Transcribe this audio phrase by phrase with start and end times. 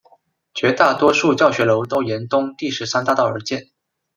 [0.55, 3.69] 绝大多数教学楼都沿东第十三大道而建。